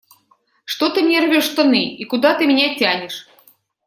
[0.65, 3.27] Что ты мне рвешь штаны и куда ты меня тянешь?